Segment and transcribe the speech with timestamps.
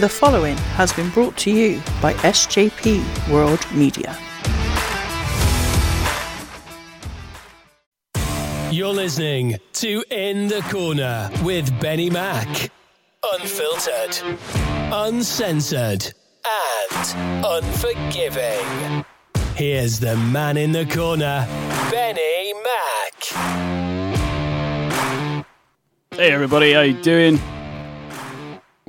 [0.00, 4.16] The following has been brought to you by SJP World Media.
[8.72, 12.70] You're listening to In the Corner with Benny Mack.
[13.34, 14.16] Unfiltered,
[14.90, 16.10] uncensored,
[16.88, 19.04] and unforgiving.
[19.54, 21.46] Here's the man in the corner,
[21.90, 23.24] Benny Mack.
[26.12, 27.38] Hey everybody, how you doing?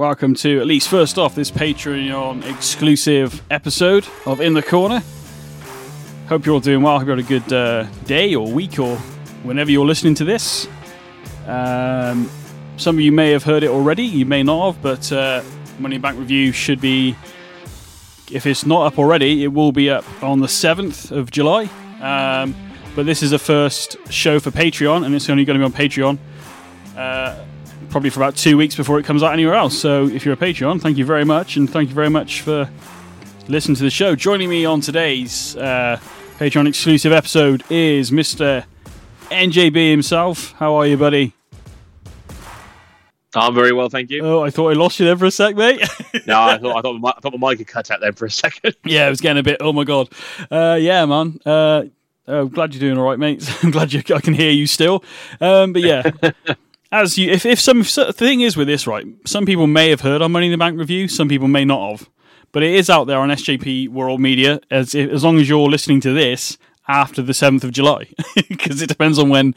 [0.02, 5.04] Welcome to at least first off this Patreon exclusive episode of In the Corner.
[6.28, 6.98] Hope you're all doing well.
[6.98, 8.98] Hope you had a good uh, day or week or
[9.44, 10.68] whenever you're listening to this.
[11.46, 12.32] Um,
[12.78, 15.44] some of you may have heard it already, you may not have, but uh,
[15.78, 17.16] Money Bank Review should be,
[18.32, 21.70] if it's not up already, it will be up on the 7th of July.
[22.02, 22.56] Um,
[22.96, 25.80] but this is a first show for Patreon, and it's only going to be on
[25.80, 26.18] Patreon.
[26.98, 27.46] Uh,
[27.92, 29.78] probably for about two weeks before it comes out anywhere else.
[29.78, 32.70] So if you're a Patreon, thank you very much, and thank you very much for
[33.48, 34.16] listening to the show.
[34.16, 36.00] Joining me on today's uh,
[36.40, 38.66] Patreon exclusive episode is Mr.
[39.30, 40.54] NJB himself.
[40.54, 41.34] How are you, buddy?
[43.36, 44.26] I'm very well, thank you.
[44.26, 45.80] Oh, I thought I lost you there for a sec, mate.
[46.28, 48.26] no, I thought I thought, my, I thought my mic had cut out then for
[48.26, 48.76] a second.
[48.86, 49.58] yeah, it was getting a bit.
[49.60, 50.10] Oh my god.
[50.50, 51.40] Uh, yeah, man.
[51.46, 51.84] Uh,
[52.28, 53.50] I'm glad you're doing all right, mate.
[53.64, 55.04] I'm glad you, I can hear you still.
[55.40, 56.12] Um, but yeah,
[56.92, 59.06] as you, if if some so the thing is with this, right?
[59.26, 61.08] Some people may have heard on Money in the Bank review.
[61.08, 62.10] Some people may not have.
[62.54, 64.60] But it is out there on SJP World Media.
[64.70, 66.58] As as long as you're listening to this
[66.88, 68.08] after the 7th of July
[68.50, 69.54] because it depends on when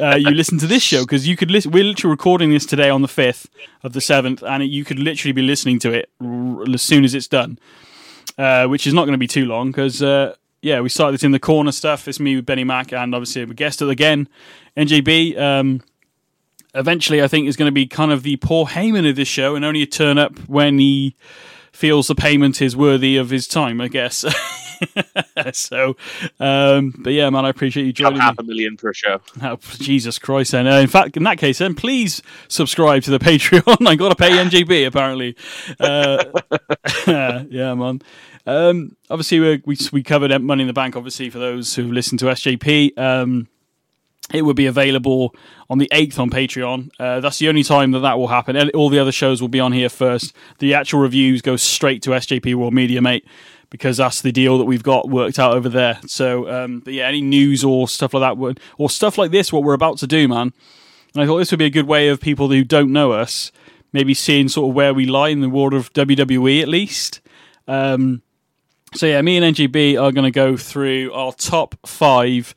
[0.00, 2.90] uh, you listen to this show because you could listen we're literally recording this today
[2.90, 3.46] on the 5th
[3.82, 7.04] of the 7th and it, you could literally be listening to it r- as soon
[7.04, 7.58] as it's done
[8.38, 11.22] uh, which is not going to be too long because uh, yeah we started this
[11.22, 14.28] in the corner stuff it's me with Benny Mack and obviously a guest again
[14.76, 15.80] NJB um,
[16.74, 19.54] eventually I think is going to be kind of the Paul Heyman of this show
[19.56, 21.16] and only turn up when he
[21.72, 24.24] feels the payment is worthy of his time I guess
[25.52, 25.96] so,
[26.40, 28.44] um, but yeah, man, I appreciate you joining half me.
[28.44, 29.20] a million per show.
[29.42, 30.52] Oh, Jesus Christ!
[30.52, 33.86] Then, uh, in fact, in that case, then please subscribe to the Patreon.
[33.86, 35.36] I got to pay NJB apparently.
[37.06, 38.00] Uh, yeah, man.
[38.46, 40.96] Um, obviously, we, we we covered Money in the Bank.
[40.96, 42.98] Obviously, for those who listen to SJP.
[42.98, 43.48] Um,
[44.32, 45.34] it will be available
[45.68, 46.90] on the 8th on Patreon.
[46.98, 48.70] Uh, that's the only time that that will happen.
[48.70, 50.34] All the other shows will be on here first.
[50.58, 53.26] The actual reviews go straight to SJP World Media, mate
[53.74, 55.98] because that's the deal that we've got worked out over there.
[56.06, 59.52] So, um, but yeah, any news or stuff like that, would, or stuff like this,
[59.52, 60.52] what we're about to do, man.
[61.12, 63.50] And I thought this would be a good way of people who don't know us,
[63.92, 67.20] maybe seeing sort of where we lie in the world of WWE at least.
[67.66, 68.22] Um,
[68.94, 72.54] so yeah, me and NJB are going to go through our top five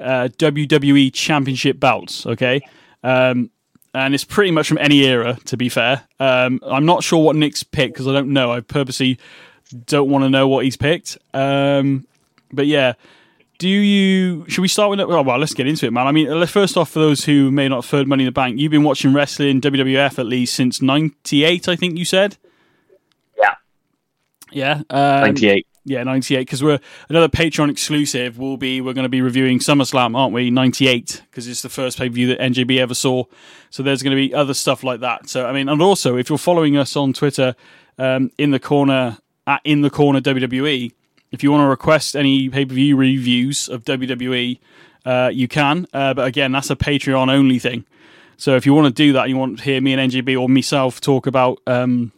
[0.00, 2.26] uh, WWE Championship bouts.
[2.26, 2.60] Okay.
[3.02, 3.50] Um,
[3.92, 6.04] and it's pretty much from any era, to be fair.
[6.20, 8.52] Um, I'm not sure what Nick's picked because I don't know.
[8.52, 9.18] I purposely
[9.86, 11.18] don't want to know what he's picked.
[11.34, 12.06] Um,
[12.52, 12.94] but yeah,
[13.58, 14.44] do you?
[14.48, 15.00] Should we start with?
[15.00, 16.06] Oh, well, let's get into it, man.
[16.06, 18.58] I mean, first off, for those who may not have heard Money in the Bank,
[18.58, 22.36] you've been watching wrestling WWF at least since '98, I think you said.
[23.36, 23.54] Yeah.
[24.50, 24.82] Yeah.
[24.88, 25.66] Um, Ninety-eight.
[25.90, 26.40] Yeah, 98.
[26.40, 26.78] Because we're
[27.08, 28.38] another Patreon exclusive.
[28.38, 30.50] Will be we're going to be reviewing SummerSlam, aren't we?
[30.50, 33.24] 98 because it's the first pay per view that NJB ever saw.
[33.70, 35.28] So there's going to be other stuff like that.
[35.28, 37.54] So I mean, and also if you're following us on Twitter,
[38.00, 40.92] um, in the corner at in the corner WWE.
[41.30, 44.58] If you want to request any pay per view reviews of WWE,
[45.04, 45.86] uh, you can.
[45.92, 47.84] Uh, but again, that's a Patreon only thing.
[48.36, 50.48] So if you want to do that, you want to hear me and NJB or
[50.48, 52.12] myself talk about um,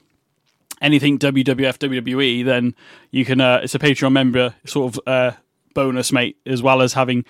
[0.83, 2.75] anything WWF WWE, then
[3.11, 3.41] you can.
[3.41, 5.37] Uh, it's a Patreon member sort of uh,
[5.75, 7.25] bonus, mate, as well as having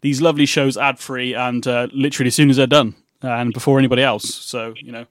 [0.00, 3.78] these lovely shows ad free and uh, literally as soon as they're done and before
[3.78, 4.32] anybody else.
[4.32, 5.06] So you know,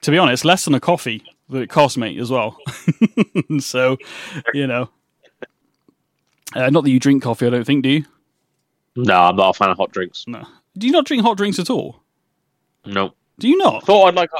[0.00, 2.56] to be honest, less than a coffee that it costs me as well.
[3.60, 3.96] so,
[4.54, 4.88] you know,
[6.54, 8.04] uh, not that you drink coffee, I don't think, do you?
[8.96, 10.24] No, I'm not a fan of hot drinks.
[10.26, 10.44] No.
[10.76, 12.02] Do you not drink hot drinks at all?
[12.84, 13.14] No.
[13.38, 13.84] Do you not?
[13.84, 14.30] Thought I'd like.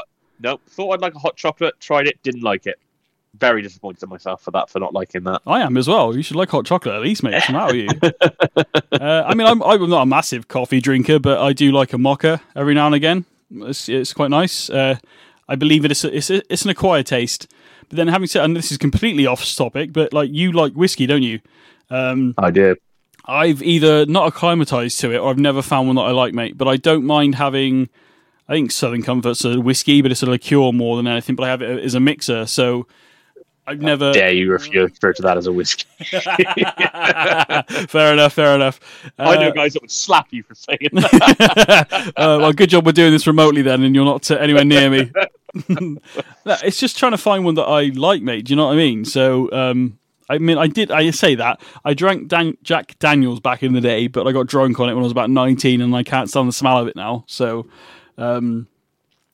[0.43, 0.59] A, no.
[0.69, 1.79] Thought I'd like a hot chocolate.
[1.79, 2.21] Tried it.
[2.23, 2.79] Didn't like it.
[3.39, 5.41] Very disappointed in myself for that for not liking that.
[5.47, 6.15] I am as well.
[6.15, 7.33] You should like hot chocolate at least, mate.
[7.33, 8.13] What's the matter with
[8.91, 8.99] you?
[8.99, 11.97] uh, I mean, I'm I'm not a massive coffee drinker, but I do like a
[11.97, 13.25] mocha every now and again.
[13.49, 14.69] It's it's quite nice.
[14.69, 14.97] Uh,
[15.47, 17.47] I believe it is a, it's a, it's an acquired taste.
[17.89, 21.05] But then having said, and this is completely off topic, but like you like whiskey,
[21.05, 21.41] don't you?
[21.89, 22.77] Um, I did.
[23.25, 26.57] I've either not acclimatized to it or I've never found one that I like, mate.
[26.57, 27.89] But I don't mind having.
[28.51, 31.37] I think Southern Comfort's a whiskey, but it's a liqueur more than anything.
[31.37, 32.85] But I have it as a mixer, so
[33.65, 34.11] I've never.
[34.11, 35.85] Dare you refer, to that as a whiskey?
[37.87, 38.33] fair enough.
[38.33, 38.81] Fair enough.
[39.17, 42.11] I know Uh, guys that would slap you for saying that.
[42.17, 44.89] uh, well, good job we're doing this remotely then, and you're not uh, anywhere near
[44.89, 45.11] me.
[45.69, 45.97] No,
[46.61, 48.43] it's just trying to find one that I like, mate.
[48.47, 49.05] Do you know what I mean?
[49.05, 49.97] So, um,
[50.29, 50.91] I mean, I did.
[50.91, 54.47] I say that I drank Dan- Jack Daniels back in the day, but I got
[54.47, 56.89] drunk on it when I was about nineteen, and I can't stand the smell of
[56.89, 57.23] it now.
[57.27, 57.67] So,
[58.17, 58.67] um,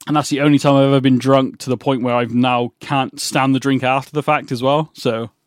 [0.07, 2.71] and that's the only time I've ever been drunk to the point where I've now
[2.79, 4.91] can't stand the drink after the fact as well.
[4.94, 5.31] So.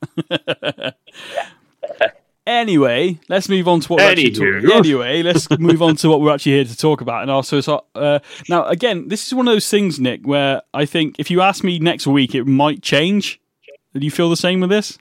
[2.46, 4.62] Anyway, let's move on to what we're actually Anywho.
[4.62, 4.76] talking.
[4.76, 7.22] Anyway, let's move on to what we're actually here to talk about.
[7.22, 8.18] And also, so, uh,
[8.48, 11.62] now again, this is one of those things, Nick, where I think if you ask
[11.62, 13.40] me next week, it might change.
[13.94, 14.98] Do you feel the same with this?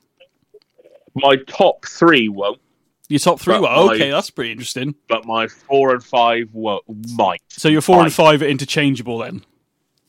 [1.16, 2.62] My top three won't,
[3.10, 3.56] Your top three?
[3.56, 4.96] But Well, my- okay, that's pretty interesting.
[5.08, 6.84] but my four and five won't,
[7.16, 7.42] might.
[7.50, 9.44] So your four and five are interchangeable then.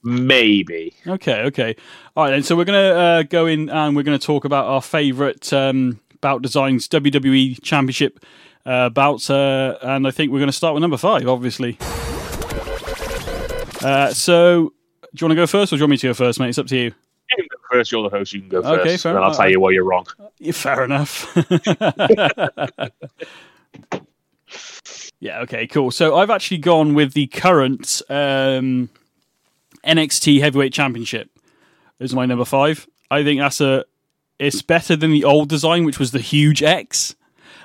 [0.03, 0.95] Maybe.
[1.07, 1.77] Okay, okay.
[2.17, 2.43] All right, then.
[2.43, 5.53] So we're going to uh, go in and we're going to talk about our favourite
[5.53, 8.25] um, bout designs, WWE Championship
[8.67, 11.79] uh, bouts, uh, and I think we're going to start with number five, obviously.
[13.83, 14.73] Uh, so,
[15.15, 16.51] do you want to go first, or do you want me to go first, mate?
[16.51, 16.93] It's up to you.
[17.73, 17.93] You can go first.
[17.93, 18.33] You're the host.
[18.33, 19.03] You can go Okay, first.
[19.05, 20.07] fair and I'll tell you why you're wrong.
[20.39, 21.27] Yeah, fair enough.
[25.21, 25.91] yeah, okay, cool.
[25.91, 28.89] So I've actually gone with the current um,
[29.85, 31.31] NXT Heavyweight Championship
[32.01, 32.89] as my number five.
[33.11, 33.85] I think that's a
[34.39, 37.15] it's better than the old design, which was the huge X.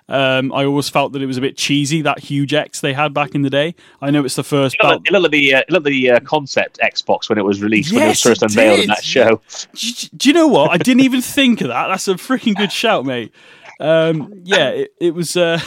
[0.07, 3.12] Um, I always felt that it was a bit cheesy that huge X they had
[3.13, 3.74] back in the day.
[4.02, 5.02] I know it's the first It looked belt.
[5.02, 7.62] like, it looked like the, uh, looked like the uh, concept Xbox when it was
[7.63, 8.84] released, when it was Yes, first it unveiled did.
[8.84, 9.42] in that show.
[9.74, 10.69] Do, do you know what?
[10.69, 11.88] I didn't even think of that.
[11.88, 13.34] That's a freaking good shout, mate.
[13.80, 15.36] Um, yeah, it, it was.
[15.36, 15.60] Uh,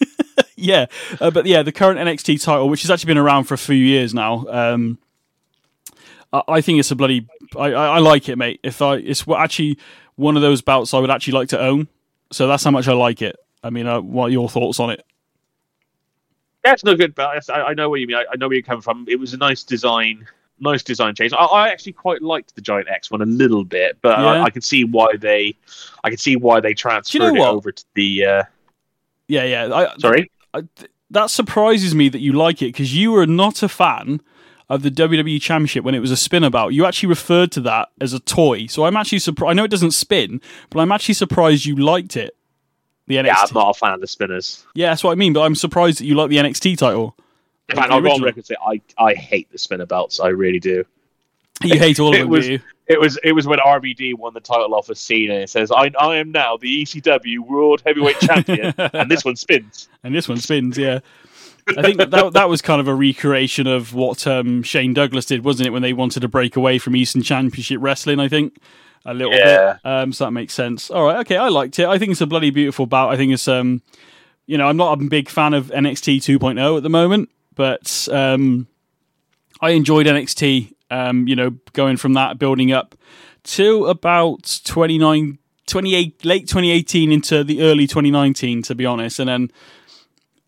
[0.56, 0.86] yeah,
[1.20, 3.76] uh, but yeah, the current NXT title, which has actually been around for a few
[3.76, 4.46] years now.
[4.48, 4.98] Um,
[6.32, 7.26] I, I think it's a bloody.
[7.56, 8.60] I, I, I like it, mate.
[8.62, 9.78] If I, it's actually
[10.14, 11.88] one of those bouts I would actually like to own.
[12.32, 13.36] So that's how much I like it.
[13.66, 15.04] I mean, uh, what are your thoughts on it?
[16.62, 18.16] That's no good, but I, I know what you mean.
[18.16, 19.04] I, I know where you're coming from.
[19.08, 20.26] It was a nice design,
[20.58, 21.32] nice design change.
[21.32, 24.26] I, I actually quite liked the Giant X one a little bit, but Yeah.
[24.26, 25.56] I, I can see why they,
[26.02, 28.24] I can see why they transferred know it over to the.
[28.24, 28.42] Uh,
[29.28, 29.74] Yeah, yeah.
[29.74, 33.62] I, sorry, I, th- that surprises me that you like it because you were not
[33.62, 34.20] a fan
[34.68, 36.72] of the WWE Championship when it was a spinabout.
[36.72, 38.66] You actually referred to that as a toy.
[38.66, 39.50] So I'm actually surprised.
[39.50, 40.40] I know it doesn't spin,
[40.70, 42.36] but I'm actually surprised you liked it.
[43.06, 43.26] The NXT.
[43.26, 44.64] yeah, I'm not a fan of the spinners.
[44.74, 45.32] Yeah, that's what I mean.
[45.32, 47.16] But I'm surprised that you like the NXT title.
[47.68, 50.20] In fact, I'll go on record say I, I hate the spinner belts.
[50.20, 50.84] I really do.
[51.62, 52.60] You hate all of It them, was- do you?
[52.88, 55.34] It was it was when RVD won the title off of Cena.
[55.34, 59.88] It says, "I I am now the ECW World Heavyweight Champion," and this one spins.
[60.04, 60.78] and this one spins.
[60.78, 61.00] Yeah,
[61.68, 65.44] I think that that was kind of a recreation of what um, Shane Douglas did,
[65.44, 65.70] wasn't it?
[65.70, 68.58] When they wanted to break away from Eastern Championship Wrestling, I think
[69.04, 69.74] a little Yeah.
[69.82, 69.90] bit.
[69.90, 70.90] Um, so that makes sense.
[70.90, 71.86] All right, okay, I liked it.
[71.86, 73.10] I think it's a bloody beautiful bout.
[73.12, 73.82] I think it's um,
[74.46, 78.68] you know, I'm not a big fan of NXT 2.0 at the moment, but um,
[79.60, 80.72] I enjoyed NXT.
[80.88, 82.94] Um, you know, going from that building up
[83.42, 89.50] to about 29, 28, late 2018 into the early 2019, to be honest, and then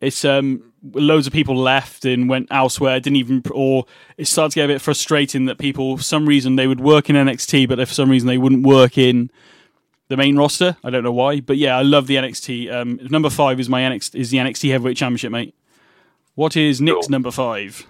[0.01, 3.85] it's um loads of people left and went elsewhere didn't even or
[4.17, 7.11] it started to get a bit frustrating that people for some reason they would work
[7.11, 9.31] in NXT but for some reason they wouldn't work in
[10.09, 13.31] the main roster I don't know why but yeah I love the NXT um number
[13.31, 15.55] 5 is my NXT is the NXT Heavyweight Championship mate
[16.35, 17.11] what is Nick's Cool.
[17.11, 17.87] number 5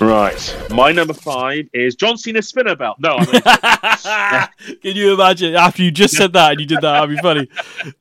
[0.00, 0.66] Right.
[0.70, 2.96] My number five is John Cena's spinner belt.
[2.98, 6.92] No, I mean, Can you imagine after you just said that and you did that?
[6.92, 7.48] That'd be funny.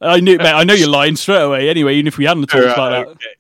[0.01, 0.48] I knew, mate.
[0.48, 1.70] I know you're lying straight away.
[1.70, 3.13] Anyway, even if we hadn't talked about okay.
[3.13, 3.36] that,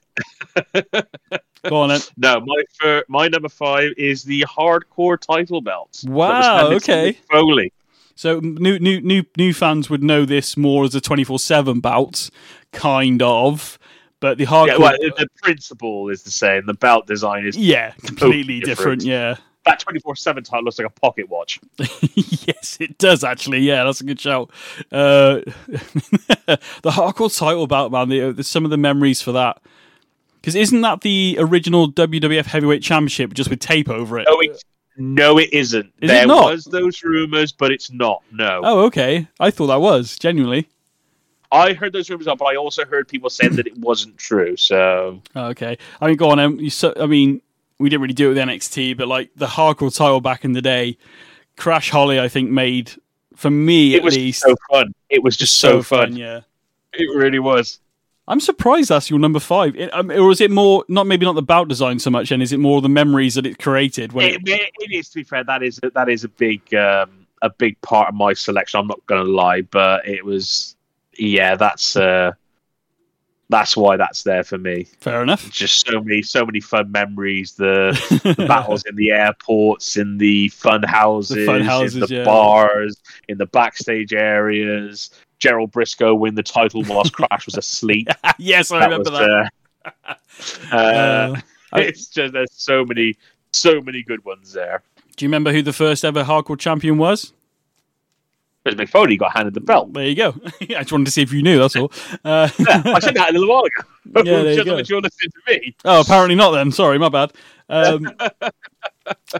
[1.63, 2.01] go on then.
[2.17, 6.03] No, my fir- my number five is the hardcore title belt.
[6.07, 7.17] Wow, okay.
[7.31, 7.71] Foley.
[8.15, 11.79] So new new new new fans would know this more as a twenty four seven
[11.79, 12.29] bout,
[12.71, 13.79] kind of.
[14.19, 16.67] But the hardcore, Yeah, well, the principle is the same.
[16.67, 19.01] The belt design is yeah, completely different.
[19.01, 19.03] different.
[19.03, 21.59] Yeah, that twenty four seven title looks like a pocket watch.
[21.77, 23.59] yes, it does actually.
[23.59, 24.51] Yeah, that's a good shout.
[24.91, 28.09] Uh, the hardcore title bout, man.
[28.09, 29.61] The, there's some of the memories for that.
[30.41, 34.27] Because isn't that the original WWF Heavyweight Championship just with tape over it?
[34.27, 34.63] No, it,
[34.97, 35.85] no, it isn't.
[36.01, 36.51] Is it there not?
[36.51, 38.23] was those rumors, but it's not.
[38.31, 39.27] No, Oh, okay.
[39.39, 40.67] I thought that was genuinely.
[41.51, 44.55] I heard those rumors, but I also heard people saying that it wasn't true.
[44.57, 45.77] So Oh, okay.
[45.99, 46.39] I mean, go on.
[46.39, 47.41] Um, you, so, I mean,
[47.77, 50.61] we didn't really do it with NXT, but like the hardcore title back in the
[50.61, 50.97] day,
[51.57, 52.91] Crash Holly, I think, made
[53.35, 54.93] for me it at was least so fun.
[55.09, 56.15] It was just so, fun.
[56.15, 56.41] Yeah.
[56.93, 57.79] It really was.
[58.27, 59.75] I'm surprised that's your number five.
[59.75, 62.41] It, um, or is it more not maybe not the bout design so much, and
[62.41, 65.23] is it more the memories that it created when It, it, it is to be
[65.23, 65.43] fair.
[65.43, 68.79] That is that is a big um, a big part of my selection.
[68.79, 70.75] I'm not going to lie, but it was
[71.17, 71.55] yeah.
[71.55, 72.33] That's uh,
[73.51, 74.85] that's why that's there for me.
[75.01, 75.49] Fair enough.
[75.51, 77.53] Just so many, so many fun memories.
[77.53, 77.91] The,
[78.37, 82.23] the battles in the airports, in the fun houses, The fun houses, in the yeah.
[82.23, 82.95] bars,
[83.27, 85.11] in the backstage areas.
[85.41, 88.07] Gerald Brisco win the title whilst Crash was asleep.
[88.37, 90.15] yes, I That remember was, that.
[90.71, 91.41] uh, uh, Uh,
[91.79, 93.17] it's just there's so many,
[93.51, 94.83] so many good ones there.
[95.17, 97.33] do you remember who the first ever hardcore champion was?
[98.63, 99.91] Chris McFoley got handed the belt.
[99.93, 100.35] There you go.
[100.61, 101.57] I just wanted to see if you knew.
[101.57, 101.91] That's all.
[102.23, 103.81] Uh, Yeah, I said that a little while ago.
[104.23, 104.77] Yeah, there you go.
[104.77, 105.75] you're listening to me.
[105.83, 106.51] oh, apparently not.
[106.51, 107.33] Then sorry, my bad.
[107.69, 108.11] Um,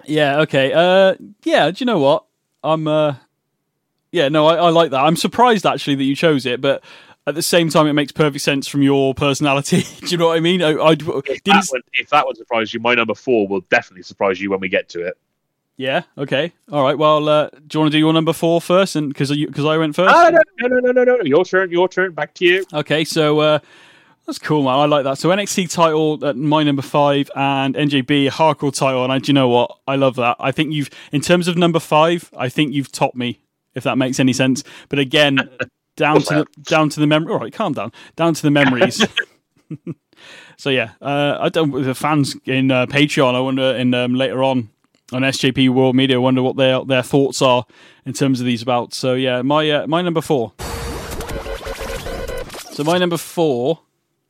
[0.06, 0.40] yeah.
[0.40, 0.74] Okay.
[0.74, 1.70] Uh, yeah.
[1.70, 2.26] Do you know what?
[2.64, 2.88] I'm.
[2.88, 3.16] Uh,
[4.12, 4.30] yeah.
[4.30, 5.02] No, I, I like that.
[5.02, 6.84] I'm surprised actually that you chose it, but
[7.28, 9.82] at the same time, it makes perfect sense from your personality.
[10.00, 10.62] do you know what I mean?
[10.62, 14.04] I, I If that, would, if that would surprise you, my number four will definitely
[14.04, 15.18] surprise you when we get to it.
[15.78, 16.04] Yeah.
[16.18, 16.52] Okay.
[16.72, 16.98] All right.
[16.98, 18.96] Well, uh, do you want to do your number four first?
[18.96, 20.14] And because because I went first.
[20.14, 21.24] Ah, no, no, no, no, no, no, no.
[21.24, 21.72] Your turn.
[21.72, 22.14] Your turn.
[22.14, 22.66] Back to you.
[22.72, 23.60] Okay, so uh,
[24.28, 24.76] that's cool, man.
[24.76, 25.18] I like that.
[25.18, 29.34] So NXT title at my number five and NJB hardcore title, and I, do you
[29.34, 29.76] know what?
[29.88, 30.38] I love that.
[30.40, 33.41] I think you've, in terms of number five, I think you've topped me,
[33.76, 34.64] if that makes any sense.
[34.90, 35.50] But again,
[35.96, 37.34] down to the down to the memory.
[37.34, 37.92] All right, calm down.
[38.16, 39.06] Down to the memories.
[40.58, 41.72] so yeah, uh, I don't.
[41.72, 44.70] With the fans in uh, Patreon, I wonder, in um, later on
[45.12, 47.66] on SJP World Media, I wonder what their their thoughts are
[48.06, 48.98] in terms of these bouts.
[48.98, 50.54] So yeah, my uh, my number four.
[52.72, 53.82] So my number four,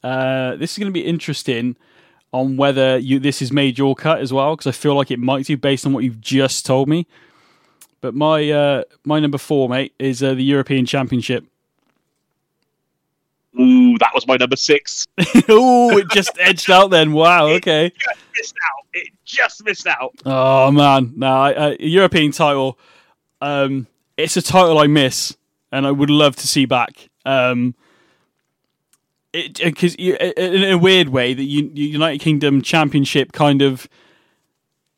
[0.04, 1.78] uh, this is going to be interesting
[2.34, 5.20] on whether you this has made your cut as well because I feel like it
[5.20, 7.06] might do based on what you've just told me.
[8.02, 11.46] But my uh, my number four, mate, is uh, the European Championship.
[13.60, 15.08] Ooh, that was my number six.
[15.50, 17.14] oh, it just edged out then.
[17.14, 17.48] Wow.
[17.48, 17.92] Okay.
[18.00, 18.86] Just missed out.
[18.94, 20.14] It just missed out.
[20.26, 22.80] Oh man, no, I, uh, European title.
[23.40, 25.38] Um, it's a title I miss,
[25.72, 27.10] and I would love to see back.
[27.26, 27.76] Um,
[29.34, 33.88] it because in a weird way, the United Kingdom Championship kind of.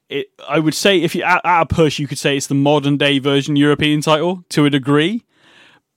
[0.10, 2.56] It, I would say if you at, at a push, you could say it's the
[2.56, 5.24] modern day version European title to a degree,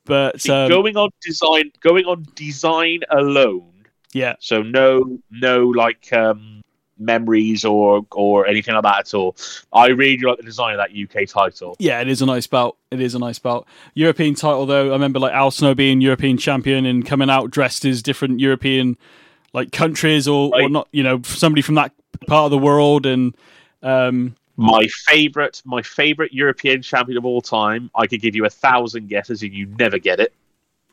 [0.04, 3.86] but See, um, going on design, going on design alone.
[4.12, 6.62] yeah, So no, no like um,
[6.98, 9.36] memories or or anything like that at all.
[9.72, 11.76] I really like the design of that UK title.
[11.78, 12.78] Yeah, it is a nice belt.
[12.90, 13.66] It is a nice belt.
[13.94, 17.84] European title though, I remember like Al Snow being European champion and coming out dressed
[17.84, 18.96] as different European
[19.52, 21.92] like countries or, or not, you know, somebody from that
[22.26, 23.34] part of the world and
[23.82, 27.90] um My favorite, my favorite European champion of all time.
[27.94, 30.32] I could give you a thousand guesses and you never get it.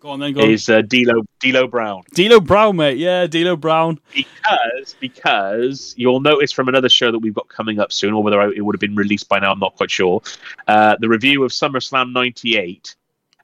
[0.02, 0.50] go on then go on.
[0.50, 2.98] Is uh, D'Lo D'Lo Brown D'Lo Brown, mate.
[2.98, 4.00] Yeah, D'Lo Brown.
[4.14, 8.42] because because you'll notice from another show that we've got coming up soon, or whether
[8.52, 10.22] it would have been released by now, I'm not quite sure.
[10.68, 12.96] Uh, the review of SummerSlam '98.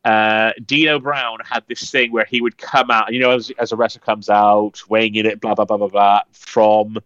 [0.05, 3.71] Uh, D'Lo Brown had this thing where he would come out, you know, as, as
[3.73, 6.97] a wrestler comes out, weighing in it, blah blah blah blah blah, from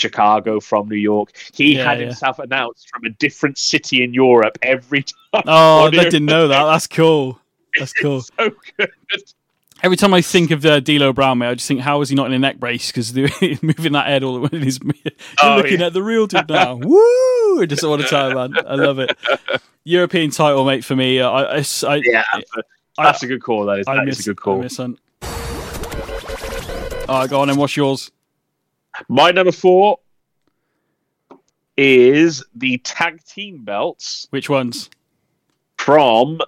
[0.00, 1.32] Chicago, from New York.
[1.52, 2.06] He Yeah, had yeah.
[2.06, 5.42] himself announced from a different city in Europe every time.
[5.46, 6.64] Oh, I didn't know that.
[6.64, 7.38] That's cool.
[7.78, 8.22] That's cool.
[8.22, 8.90] so good.
[9.82, 12.14] Every time I think of uh, D'Lo Brown, mate, I just think, how is he
[12.14, 12.88] not in a neck brace?
[12.92, 13.14] Because
[13.62, 14.92] moving that head all the way, in he's you're
[15.42, 15.86] Oh, looking yeah.
[15.86, 16.74] at the real dude now.
[16.74, 17.62] Woo!
[17.62, 18.54] I just all the time, man.
[18.66, 19.16] I love it.
[19.84, 21.18] European title, mate, for me.
[21.20, 22.22] uh, I, I, I, Yeah,
[22.98, 23.64] that's a, good call.
[23.66, 24.58] That is, I that miss, is a good I call.
[24.58, 24.98] miss Hunt.
[27.08, 28.10] All right, go on and What's yours?
[29.08, 29.98] My number four
[31.76, 34.90] is the tag team belts Which ones?
[35.78, 36.40] from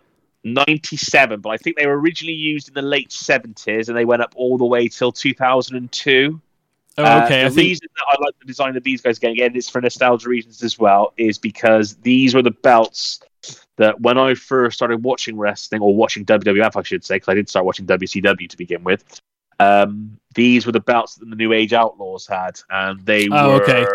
[0.45, 4.23] 97, but I think they were originally used in the late 70s and they went
[4.23, 6.41] up all the way till 2002.
[6.99, 7.41] Oh, Uh, okay.
[7.41, 9.71] the I think reason that I like the design of these guys again, again, it's
[9.71, 13.21] for nostalgia reasons as well, is because these were the belts
[13.77, 17.35] that when I first started watching wrestling or watching WWF, I should say, because I
[17.35, 19.21] did start watching WCW to begin with.
[19.63, 23.63] Um, these were the belts that the New Age Outlaws had, and they Oh, were.
[23.63, 23.87] okay.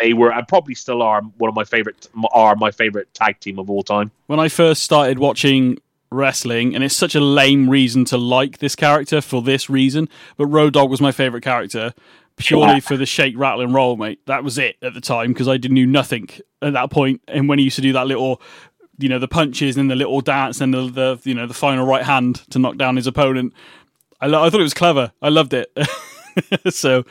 [0.00, 2.06] They were, and probably still are, one of my favorite.
[2.32, 4.10] Are my favorite tag team of all time.
[4.28, 5.78] when I first started watching
[6.10, 10.46] wrestling, and it's such a lame reason to like this character for this reason, but
[10.46, 11.92] Road Dogg was my favorite character
[12.36, 14.20] purely for the shake, rattle, and roll, mate.
[14.26, 16.28] That was it at the time because I did knew nothing
[16.62, 17.20] at that point.
[17.26, 18.40] And when he used to do that little,
[18.98, 21.84] you know, the punches and the little dance and the, the you know the final
[21.84, 23.52] right hand to knock down his opponent,
[24.20, 25.12] I, lo- I thought it was clever.
[25.22, 25.76] I loved it.
[26.70, 27.04] so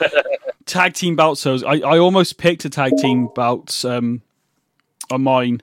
[0.65, 1.41] tag team bouts.
[1.41, 4.21] So I, I almost picked a tag team bouts um,
[5.09, 5.61] on mine,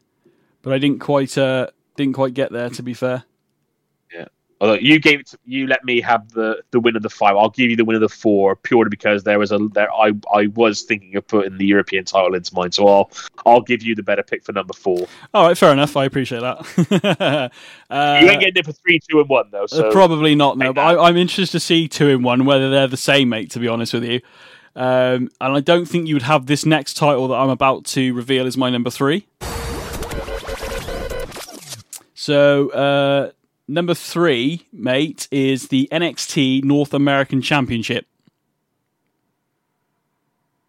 [0.63, 2.71] but I didn't quite uh, didn't quite get there.
[2.71, 3.25] To be fair,
[4.65, 7.37] Although you gave it, to, you let me have the the win of the five.
[7.37, 9.93] I'll give you the win of the four purely because there was a there.
[9.93, 13.11] I I was thinking of putting the European title into mine, so I'll
[13.45, 15.07] I'll give you the better pick for number four.
[15.35, 15.99] All right, fair enough.
[15.99, 17.51] I appreciate that.
[17.91, 19.67] uh, you ain't getting it for three, two, and one though.
[19.67, 19.93] So.
[19.93, 20.57] Probably not.
[20.57, 23.51] No, but I, I'm interested to see two in one whether they're the same, mate.
[23.51, 24.23] To be honest with you.
[24.77, 28.15] Um, and I don't think you would have this next title that I'm about to
[28.15, 29.27] reveal as my number three.
[32.15, 33.33] So, uh,
[33.69, 38.07] number three, mate, is the NXT North American Championship.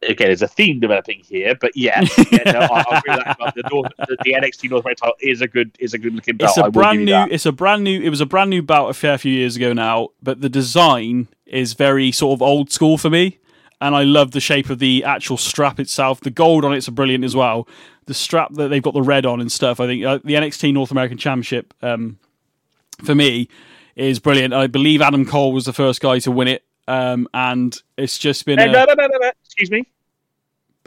[0.03, 4.17] Okay, there's a theme developing here, but yeah, yeah no, I, I the, North, the,
[4.23, 6.51] the, NXT North American title is a good is a good looking belt.
[6.55, 7.27] It's a brand new.
[7.31, 7.99] It's a brand new.
[8.01, 11.27] It was a brand new belt a fair few years ago now, but the design
[11.47, 13.39] is very sort of old school for me
[13.81, 16.21] and I love the shape of the actual strap itself.
[16.21, 17.67] The gold on it's brilliant as well.
[18.05, 19.79] The strap that they've got the red on and stuff.
[19.79, 22.17] I think uh, the NXT North American Championship um,
[23.03, 23.49] for me
[23.95, 24.53] is brilliant.
[24.53, 28.45] I believe Adam Cole was the first guy to win it, um, and it's just
[28.45, 28.59] been.
[28.59, 28.71] Hey, a...
[28.71, 29.85] no, no, no, no, Excuse me.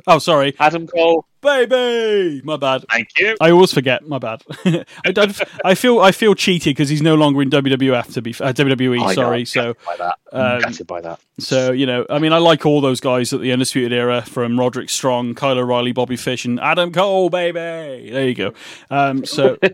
[0.07, 0.55] Oh, sorry.
[0.59, 1.27] Adam Cole.
[1.41, 2.85] Baby, my bad.
[2.91, 3.37] Thank you.
[3.41, 4.07] I always forget.
[4.07, 4.43] My bad.
[5.05, 8.31] I, don't, I feel I feel cheated because he's no longer in WWF to be
[8.33, 9.01] uh, WWE.
[9.01, 9.45] I sorry.
[9.45, 10.19] So by that.
[10.33, 11.21] Um, gutted by that.
[11.39, 14.59] So you know, I mean, I like all those guys at the Undisputed Era, from
[14.59, 17.31] Roderick Strong, Kyle O'Reilly, Bobby Fish, and Adam Cole.
[17.31, 18.53] Baby, there you go.
[18.91, 19.59] Um, so.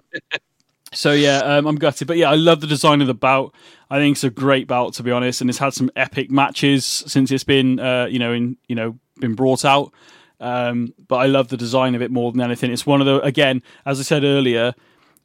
[0.94, 3.54] So yeah, um, I'm gutted, but yeah, I love the design of the bout.
[3.90, 6.84] I think it's a great bout to be honest, and it's had some epic matches
[6.84, 9.92] since it's been, uh, you know, in you know, been brought out.
[10.40, 12.72] Um, but I love the design of it more than anything.
[12.72, 14.74] It's one of the again, as I said earlier,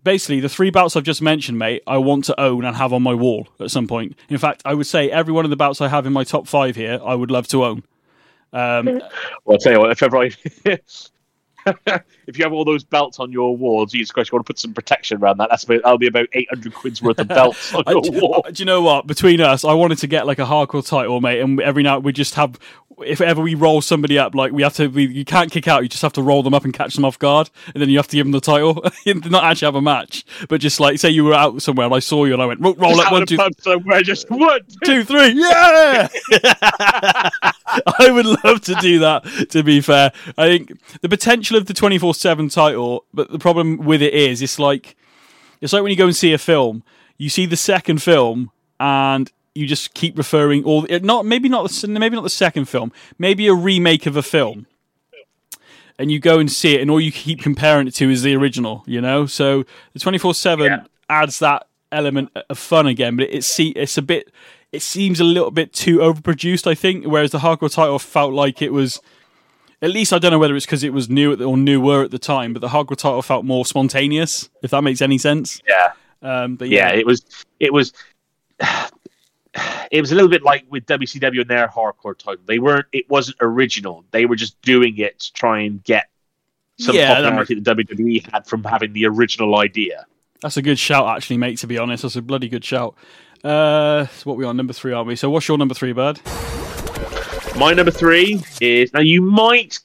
[0.04, 1.84] basically the three bouts I've just mentioned, mate.
[1.88, 4.18] I want to own and have on my wall at some point.
[4.30, 6.48] In fact, I would say every one of the bouts I have in my top
[6.48, 7.84] five here, I would love to own.
[8.52, 9.12] Um, well,
[9.52, 10.32] I'll tell you what, if ever I
[12.28, 14.60] if you have all those belts on your wall, Jesus Christ, you want to put
[14.60, 15.50] some protection around that.
[15.50, 18.46] That's about, that'll be about eight hundred quid's worth of belts on your do, wall.
[18.52, 19.08] Do you know what?
[19.08, 22.14] Between us, I wanted to get like a hardcore title, mate, and every night we
[22.14, 22.60] just have.
[23.06, 25.84] If ever we roll somebody up, like we have to, we, you can't kick out.
[25.84, 27.98] You just have to roll them up and catch them off guard, and then you
[27.98, 28.84] have to give them the title.
[29.06, 32.00] Not actually have a match, but just like say you were out somewhere and I
[32.00, 35.32] saw you and I went roll, roll up one, two, somewhere, just one, two, three,
[35.32, 36.08] yeah.
[38.00, 39.24] I would love to do that.
[39.50, 43.40] To be fair, I think the potential of the twenty four seven title, but the
[43.40, 44.96] problem with it is, it's like
[45.62, 46.84] it's like when you go and see a film,
[47.18, 51.88] you see the second film and you just keep referring all not maybe not the,
[51.88, 54.68] maybe not the second film, maybe a remake of a film.
[55.98, 58.34] And you go and see it, and all you keep comparing it to is the
[58.34, 59.26] original, you know.
[59.26, 64.02] So the twenty four seven adds that element of fun again, but it's it's a
[64.02, 64.32] bit
[64.72, 67.06] it seems a little bit too overproduced, I think.
[67.06, 69.02] Whereas the hardcore title felt like it was
[69.82, 72.20] at least I don't know whether it's because it was new or newer at the
[72.20, 74.50] time, but the hardcore title felt more spontaneous.
[74.62, 75.62] If that makes any sense.
[75.68, 75.92] Yeah.
[76.22, 76.90] Um, but yeah.
[76.90, 77.24] yeah, it was.
[77.60, 77.94] It was.
[79.92, 82.44] It was a little bit like with WCW and their hardcore title.
[82.46, 82.86] They weren't.
[82.92, 84.06] It wasn't original.
[84.12, 86.10] They were just doing it to try and get
[86.78, 90.06] some Yeah, that popularity that WWE had from having the original idea.
[90.44, 91.58] That's a good shout, actually, mate.
[91.60, 92.96] To be honest, that's a bloody good shout.
[93.44, 95.16] Uh, so what we are number three, aren't we?
[95.16, 96.22] So what's your number three, bud?
[97.58, 99.80] My number three is now you might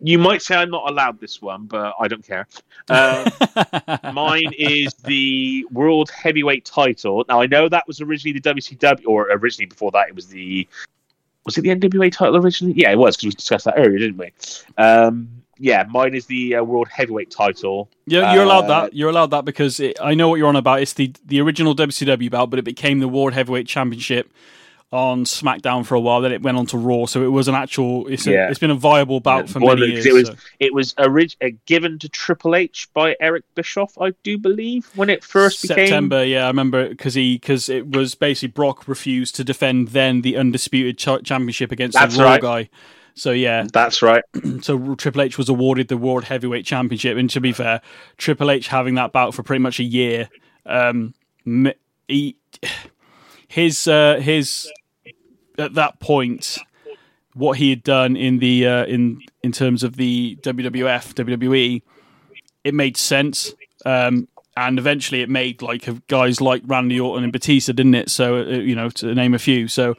[0.00, 2.46] you might say I'm not allowed this one, but I don't care.
[2.88, 3.26] Um,
[4.14, 7.24] mine is the world heavyweight title.
[7.28, 10.68] Now I know that was originally the WCW, or originally before that it was the
[11.44, 12.74] was it the NWA title originally?
[12.76, 14.32] Yeah, it was because we discussed that earlier, didn't we?
[14.78, 15.28] Um,
[15.58, 17.88] yeah, mine is the uh, world heavyweight title.
[18.06, 18.94] Yeah, you're allowed Uh, that.
[18.94, 20.82] You're allowed that because it, I know what you're on about.
[20.82, 24.30] It's the the original WCW belt, but it became the World Heavyweight Championship
[24.92, 26.20] on SmackDown for a while.
[26.20, 28.06] Then it went on to Raw, so it was an actual.
[28.06, 28.48] It's a, Yeah.
[28.50, 30.06] it's been a viable bout for many years.
[30.06, 34.12] it was so- it was orig- uh, given to Triple H by Eric Bischoff, I
[34.22, 35.76] do believe, when it first became.
[35.86, 40.22] September, yeah, I remember because he because it was basically Brock refused to defend then
[40.22, 42.40] the undisputed ch- championship against That's the Raw right.
[42.40, 42.68] guy.
[43.18, 44.22] So yeah, That's right.
[44.60, 47.80] so Triple H was awarded the World Heavyweight Championship, and to be fair,
[48.18, 50.28] Triple H having that bout for pretty much a year,
[50.66, 51.14] um,
[52.08, 52.36] he,
[53.48, 54.70] his uh, his
[55.58, 56.58] at that point,
[57.34, 61.82] what he had done in the uh, in in terms of the WWF WWE,
[62.64, 63.54] it made sense.
[63.84, 68.10] Um, and eventually, it made like guys like Randy Orton and Batista, didn't it?
[68.10, 69.68] So uh, you know, to name a few.
[69.68, 69.94] So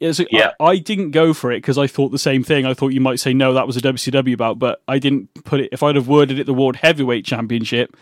[0.00, 0.52] yeah, so Yeah.
[0.58, 2.66] I, I didn't go for it because I thought the same thing.
[2.66, 5.60] I thought you might say no, that was a WCW bout, but I didn't put
[5.60, 5.68] it.
[5.72, 7.96] If I'd have worded it the World Heavyweight Championship,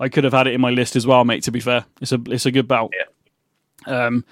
[0.00, 1.44] I could have had it in my list as well, mate.
[1.44, 2.92] To be fair, it's a it's a good bout.
[3.86, 4.24] Um,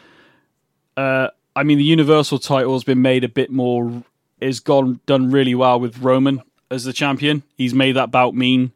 [0.97, 4.03] uh, I mean, the Universal title has been made a bit more.
[4.41, 7.43] Is gone done really well with Roman as the champion.
[7.57, 8.73] He's made that bout mean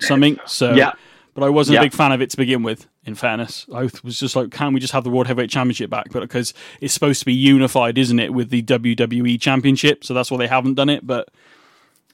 [0.00, 0.38] something.
[0.46, 0.92] So Yeah.
[1.34, 1.80] but I wasn't Yeah.
[1.80, 2.88] a big fan of it to begin with.
[3.04, 6.06] In fairness, I was just like, can we just have the World Heavyweight Championship back?
[6.12, 10.04] But because it's supposed to be unified, isn't it, with the WWE Championship?
[10.04, 11.04] So that's why they haven't done it.
[11.06, 11.28] But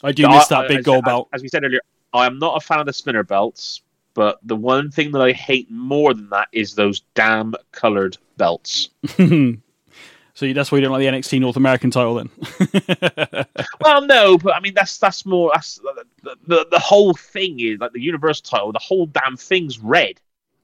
[0.02, 1.28] I do No, miss I- that big as- gold belt.
[1.32, 1.80] As we said earlier,
[2.14, 3.82] I am not a fan of the spinner belts,
[4.18, 8.88] but the one thing that I hate more than that is those damn coloured belts.
[9.16, 12.30] so that's why you don't like the NXT North American title then.
[13.80, 15.76] well, no, but I mean that's that's more that's
[16.24, 18.72] the, the the whole thing is like the Universal title.
[18.72, 20.20] The whole damn thing's red.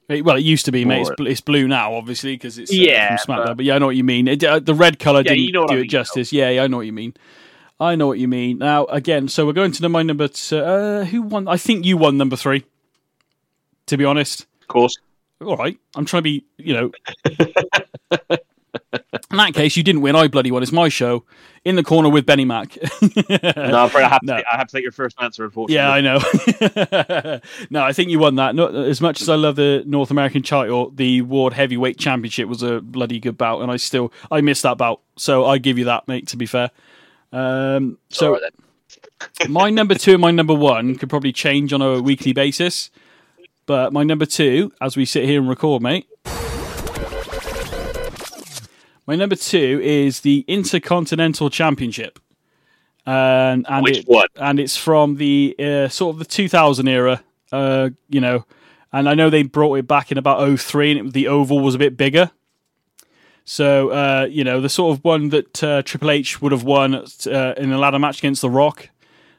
[0.09, 1.03] It- well, it used to be, mate.
[1.03, 3.47] It's, bl- it's blue now, obviously, because it's uh, Yeah, from SmackDown.
[3.47, 4.27] But, but- yeah, I know what you mean.
[4.27, 6.33] It, uh, the red color Yeah, didn't you know do I it mean, justice.
[6.33, 7.15] Yeah, yeah, I know what you mean.
[7.79, 8.59] I know what you mean.
[8.59, 10.29] Now, again, so we're going to the my number.
[10.29, 11.47] T- uh, who won?
[11.49, 12.65] I think you won number three.
[13.87, 14.97] To be honest, Of course,
[15.41, 15.79] all right.
[15.95, 16.93] I'm trying to be, you know.
[19.31, 20.15] In that case, you didn't win.
[20.17, 20.63] I bloody won.
[20.63, 21.25] It's my show.
[21.65, 22.77] In the corner with Benny Mack.
[23.03, 24.27] no, I'm afraid I have to.
[24.27, 24.35] No.
[24.35, 25.77] I have to take your first answer, unfortunately.
[25.77, 27.41] Yeah, I know.
[27.71, 28.55] no, I think you won that.
[28.55, 32.63] Not, as much as I love the North American title, the World Heavyweight Championship was
[32.63, 35.01] a bloody good bout, and I still I missed that bout.
[35.17, 36.29] So I give you that, mate.
[36.29, 36.71] To be fair,
[37.33, 42.01] um, so right, my number two and my number one could probably change on a
[42.01, 42.91] weekly basis,
[43.67, 46.07] but my number two, as we sit here and record, mate.
[49.07, 52.19] My number two is the Intercontinental Championship,
[53.05, 54.29] and and Which it- one?
[54.37, 57.23] and it's from the uh, sort of the 2000 era,
[57.53, 58.47] uh, you know.
[58.93, 61.75] And I know they brought it back in about 03 and it, the oval was
[61.75, 62.31] a bit bigger.
[63.45, 66.95] So, uh, you know, the sort of one that uh, Triple H would have won
[66.95, 68.89] uh, in a ladder match against The Rock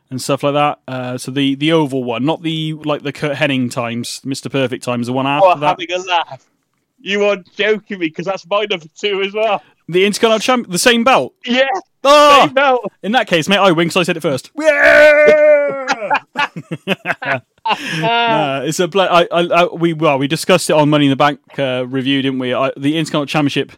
[0.09, 0.79] and stuff like that.
[0.87, 4.51] Uh, so the the oval one, not the like the Curt Hennig times, Mr.
[4.51, 5.67] Perfect times, the one after Oh, that.
[5.79, 6.45] having a laugh.
[6.99, 9.61] You are joking me because that's my number two as well.
[9.87, 11.35] The Intercontinental Champ, the same belt.
[11.45, 11.67] Yeah,
[12.03, 12.81] Oh, no.
[13.03, 14.49] in that case, mate, I win because I said it first.
[14.59, 16.19] Yeah!
[17.67, 21.09] Uh, it's a bla- I, I, I, we well we discussed it on Money in
[21.09, 22.53] the Bank uh, review, didn't we?
[22.53, 23.71] I, the Intercontinental Championship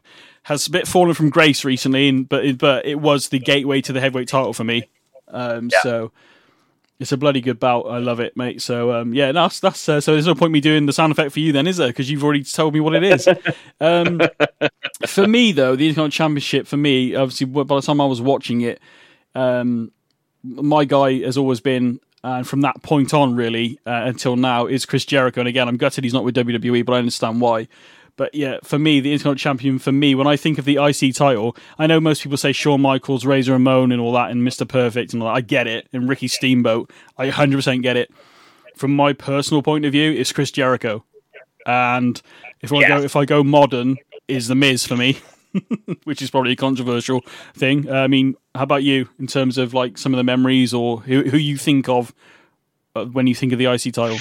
[0.44, 3.80] has a bit fallen from grace recently, and, but it, but it was the gateway
[3.82, 4.90] to the heavyweight title for me.
[5.30, 6.12] Um, So
[7.00, 7.82] it's a bloody good bout.
[7.84, 8.62] I love it, mate.
[8.62, 10.14] So um, yeah, that's that's uh, so.
[10.14, 11.88] There's no point me doing the sound effect for you then, is there?
[11.88, 13.28] Because you've already told me what it is.
[13.82, 14.22] um,
[15.06, 18.62] for me though, the Intercontinental Championship for me, obviously, by the time I was watching
[18.62, 18.80] it,
[19.36, 19.92] um,
[20.44, 24.86] my guy has always been, and from that point on, really uh, until now, is
[24.86, 25.42] Chris Jericho.
[25.42, 27.68] And again, I'm gutted he's not with WWE, but I understand why.
[28.18, 31.16] But yeah, for me, the Intercontinental Champion, for me, when I think of the IC
[31.16, 34.68] title, I know most people say Shawn Michaels, Razor Ramon, and all that, and Mr.
[34.68, 35.36] Perfect, and all that.
[35.36, 35.88] I get it.
[35.94, 38.12] And Ricky Steamboat, I 100% get it.
[38.76, 41.06] From my personal point of view, it's Chris Jericho.
[41.66, 42.22] And
[42.62, 42.88] if I Yeah.
[42.88, 45.18] go if I go modern, is the Miz for me,
[46.06, 47.22] which is probably a controversial
[47.56, 47.90] thing.
[47.90, 51.02] Uh, I mean, how about you in terms of like some of the memories or
[51.02, 52.14] who who you think of
[52.96, 54.18] uh, when you think of the IC title?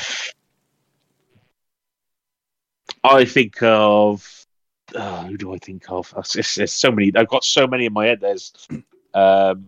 [3.13, 4.47] I think of
[4.95, 6.13] uh, who do I think of?
[6.17, 7.13] It's, it's so many.
[7.15, 8.21] I've got so many in my head.
[8.21, 8.53] There's
[9.15, 9.67] um,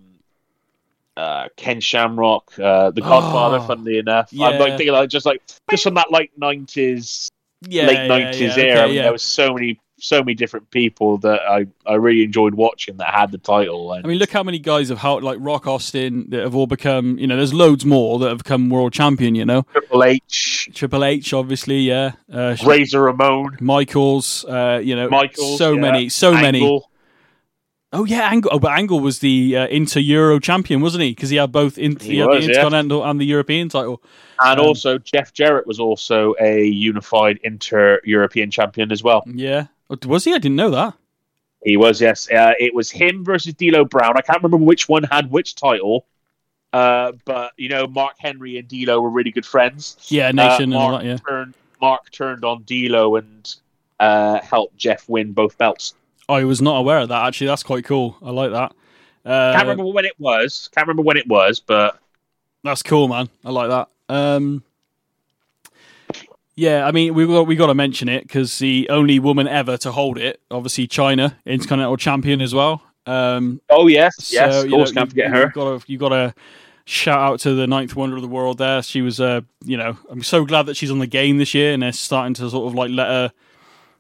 [1.16, 3.58] uh, Ken Shamrock, uh, The Godfather.
[3.58, 7.28] Oh, funnily enough, I'm like thinking like just like just from that like nineties,
[7.68, 8.72] Yeah, late yeah, nineties yeah, era.
[8.72, 9.02] okay, I mean, yeah.
[9.02, 13.14] There was so many, so many different people that I I really enjoyed watching that
[13.14, 13.92] had the title.
[13.92, 16.66] And I mean, look how many guys have helped, like Rock Austin, that have all
[16.66, 17.18] become.
[17.18, 19.34] You know, there's loads more that have become world champion.
[19.34, 22.12] You know, Triple H, Triple H, obviously, yeah.
[22.32, 26.60] Uh, Razor Ramon, Michaels, uh, you know, Michaels, so yeah, many, so many.
[26.60, 26.90] Angle.
[27.90, 28.50] Oh yeah, Angle.
[28.52, 31.12] Oh, but Angle was the uh, Inter Euro champion, wasn't he?
[31.12, 33.10] Because he had both in, He he had was, the yeah.
[33.10, 34.02] And the European title.
[34.40, 39.24] And Um, also, Jeff Jarrett was also a unified inter-European champion as well.
[39.26, 39.66] Yeah,
[40.06, 40.32] was he?
[40.34, 40.94] I didn't know that.
[41.64, 42.30] He was, yes.
[42.30, 44.16] Uh, it was him versus D'Lo Brown.
[44.16, 46.06] I can't remember which one had which title,
[46.72, 49.96] uh, but you know, Mark Henry and D'Lo were really good friends.
[50.08, 51.08] Yeah, Uh, Nation and all Mark that.
[51.08, 51.16] Yeah.
[51.16, 53.54] Turned, Mark turned on D'Lo and
[53.98, 55.94] uh, helped Jeff win both belts.
[56.28, 57.26] I was not aware of that.
[57.26, 58.16] Actually, that's quite cool.
[58.22, 58.72] I like that.
[59.24, 60.68] Uh, Can't remember when it was.
[60.74, 61.98] Can't remember when it was, but
[62.62, 63.28] That's cool, man.
[63.44, 63.88] I like that.
[64.08, 64.62] Um,
[66.58, 69.76] yeah, I mean, we got we got to mention it because the only woman ever
[69.78, 72.82] to hold it, obviously Chyna, Intercontinental Champion as well.
[73.06, 75.42] Um, oh yes, yes, of course, know, can't forget her.
[75.42, 76.34] You got to you got to
[76.84, 78.58] shout out to the ninth wonder of the world.
[78.58, 79.20] There, she was.
[79.20, 81.92] Uh, you know, I'm so glad that she's on the game this year, and they're
[81.92, 83.32] starting to sort of like let her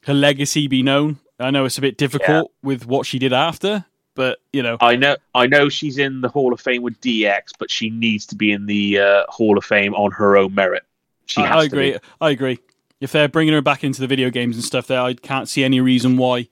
[0.06, 1.18] her legacy be known.
[1.38, 3.84] I know it's a bit difficult with what she did after,
[4.16, 7.50] but you know, I know, I know she's in the Hall of Fame with DX,
[7.60, 10.82] but she needs to be in the uh, Hall of Fame on her own merit.
[11.28, 11.92] She I, I agree.
[11.92, 11.98] be.
[12.20, 12.58] I agree.
[13.00, 15.62] If they're bringing her back into the video games and stuff, there, I can't see
[15.62, 16.48] any reason why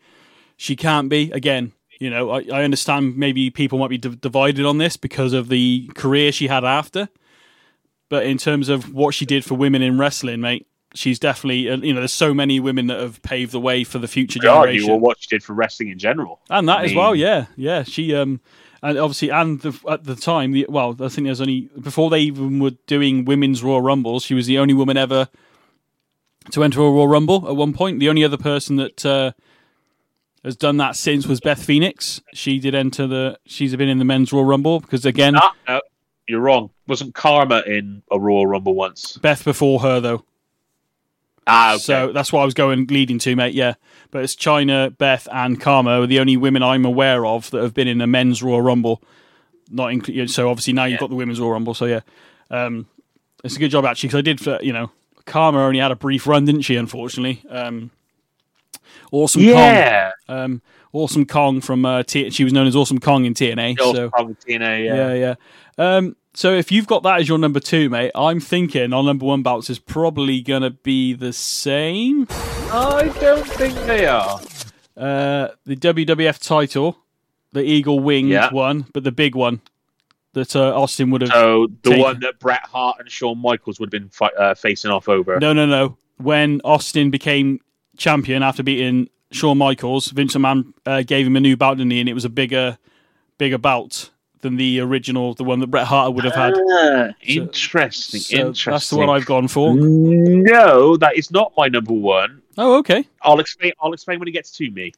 [0.57, 1.31] she can't be.
[1.33, 5.33] Again, you know, I, I understand maybe people might be d- divided on this because
[5.33, 7.09] of the career she had after,
[8.09, 11.77] but in terms of what she did for women in wrestling, mate, she's definitely uh,
[11.77, 14.81] you know there's so many women that have paved the way for the future argue
[14.81, 16.41] generation or what she did for wrestling in general.
[16.51, 17.15] and that I as well.
[17.15, 17.83] Yeah, yeah.
[17.83, 18.41] She um
[18.89, 22.21] and obviously and the, at the time, the, well, I think there's only before they
[22.21, 25.29] even were doing women's Royal Rumbles, she was the only woman ever
[26.53, 27.99] to enter a Royal Rumble at one point.
[27.99, 29.33] The only other person that uh,
[30.45, 32.21] has done that since was Beth Phoenix.
[32.33, 33.39] She did enter the.
[33.47, 35.81] She's been in the men's Royal Rumble because again, Ah, no,
[36.29, 36.71] you're wrong.
[36.87, 39.19] Wasn't Kharma in a Royal Rumble once?
[39.19, 40.25] Beth before her though.
[41.47, 41.79] Ah, okay.
[41.79, 43.55] So that's what I was going leading to, mate.
[43.55, 43.75] Yeah,
[44.11, 47.75] but it's Chyna, Beth, and Kharma are the only women I'm aware of that have
[47.75, 49.03] been in a men's Royal Rumble.
[49.71, 50.31] Not included.
[50.31, 51.75] So obviously now you've got the women's Royal Rumble.
[51.75, 52.01] So yeah,
[52.51, 52.87] um,
[53.45, 54.41] it's a good job actually because I did.
[54.41, 54.91] For, you know,
[55.25, 56.77] Kharma only had a brief run, didn't she?
[56.77, 57.43] Unfortunately.
[57.49, 57.91] Um,
[59.13, 60.13] awesome yeah.
[60.27, 60.39] Kong.
[60.39, 63.77] Um, awesome Kong from uh, T- she was known as Awesome Kong in TNA.
[63.77, 65.13] The So TNA, yeah.
[65.13, 65.35] yeah, yeah.
[65.79, 69.25] Um, so if you've got that as your number two, mate, I'm thinking our number
[69.25, 72.27] one bouts is probably gonna be the same.
[72.71, 74.39] I don't think they are.
[74.97, 76.99] Uh, the WWF title,
[77.53, 78.53] the Eagle Wing Yeah.
[78.53, 79.61] one, but the big one
[80.35, 81.31] that uh, Austin would have.
[81.31, 84.55] So the Take- one that Bret Hart and Shawn Michaels would have been fi- uh,
[84.55, 85.39] facing off over.
[85.41, 85.97] No, no, no.
[86.19, 87.61] When Austin became
[87.97, 92.01] champion after beating Shawn Michaels, Vince McMahon uh, gave him a new bout, didn't he?
[92.01, 92.77] And it was a bigger,
[93.39, 96.55] bigger bout than the original, the one that Bret Hart would have had.
[96.57, 98.21] Ah, interesting.
[98.21, 98.71] So interesting.
[98.73, 99.75] that's the one I've gone for.
[99.75, 102.43] No, that is not my number one.
[102.59, 103.07] Oh, okay.
[103.23, 103.73] I'll explain.
[103.81, 104.93] I'll explain when it gets to me.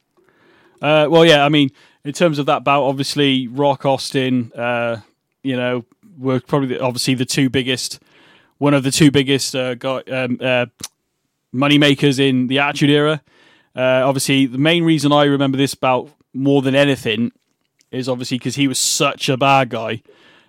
[0.81, 1.71] Uh, well, yeah, I mean,
[2.03, 5.01] in terms of that bout, obviously Rock Austin, uh,
[5.43, 5.83] you know,
[6.17, 7.99] were probably the, obviously the two biggest,
[8.57, 10.67] one of the two biggest uh, guy, um, uh,
[11.51, 13.21] money makers in the Attitude Era.
[13.75, 17.31] Uh, obviously, the main reason I remember this bout more than anything
[17.91, 20.01] is obviously because he was such a bad guy.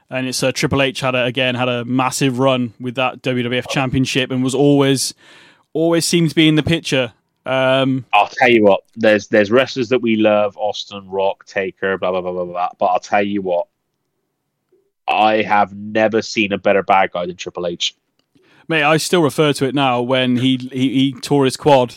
[0.09, 3.68] And it's uh, Triple H had a, again had a massive run with that WWF
[3.68, 5.14] Championship and was always
[5.72, 7.12] always seemed to be in the picture.
[7.46, 8.83] Um, I'll tell you what.
[8.96, 12.68] There's there's wrestlers that we love: Austin, Rock, Taker, blah blah blah blah blah.
[12.79, 13.66] But I'll tell you what.
[15.09, 17.96] I have never seen a better bad guy than Triple H.
[18.68, 21.96] Mate, I still refer to it now when he he, he tore his quad,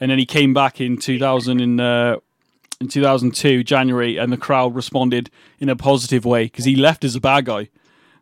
[0.00, 2.16] and then he came back in two thousand in uh,
[2.82, 6.76] in two thousand two January, and the crowd responded in a positive way because he
[6.76, 7.68] left as a bad guy.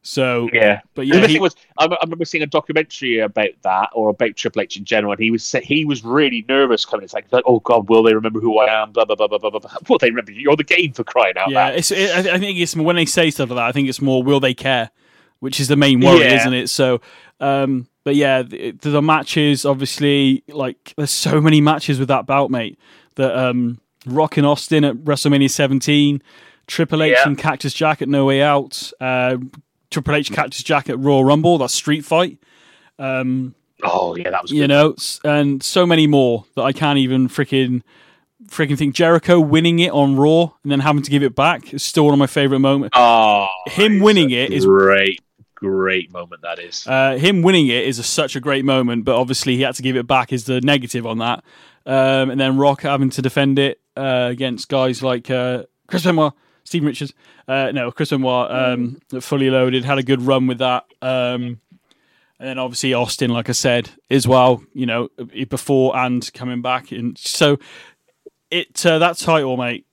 [0.03, 3.51] So, Yeah, but the yeah, thing he, was, I, I remember seeing a documentary about
[3.65, 7.05] that, or about Triple H in general, and he was he was really nervous coming.
[7.05, 8.93] It's like, oh God, will they remember who I am?
[8.93, 9.51] Blah blah blah blah blah.
[9.51, 9.71] blah.
[9.89, 11.75] Will they remember you're the game for crying out yeah, loud?
[11.75, 13.67] it's it, I think it's when they say stuff like that.
[13.67, 14.91] I think it's more will they care,
[15.41, 16.37] which is the main worry, Yeah.
[16.41, 16.71] isn't it?
[16.71, 17.03] So,
[17.39, 22.51] um, but yeah, the, the matches obviously like there's so many matches with that bout,
[22.51, 22.79] mate.
[23.17, 26.23] That um, Rock and Austin at WrestleMania 17,
[26.67, 27.23] Triple H Yeah.
[27.29, 29.37] and Cactus Jack at No Way Out, uh,
[29.91, 32.39] Triple H Cactus Jack at Royal Rumble, that street fight.
[32.99, 34.69] Um, Oh yeah, that was you good.
[34.69, 37.81] know, and so many more that I can't even freaking
[38.47, 38.95] freaking think.
[38.95, 42.13] Jericho winning it on Raw and then having to give it back is still one
[42.13, 42.95] of my favorite moments.
[42.99, 45.21] Oh, Him winning it is- great,
[45.55, 46.43] great moment.
[46.43, 46.87] That is.
[46.87, 49.83] Uh, him winning it is a, such a great moment, but obviously he had to
[49.83, 51.43] give it back is the negative on that.
[51.87, 56.33] Um, and then Rock having to defend it uh, against guys like uh, Chris Benoit,
[56.65, 57.13] Stephen Richards.
[57.49, 60.85] Uh, no, Chris Benoit, um, fully loaded, had a good run with that.
[61.03, 61.61] Um,
[62.39, 64.63] and then obviously Austin, like I said, as well.
[64.73, 65.09] You know,
[65.49, 67.59] before and coming back, and so
[68.51, 69.87] it uh, that title, mate,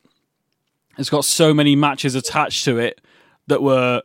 [0.95, 3.01] has got so many matches attached to it
[3.47, 4.01] that were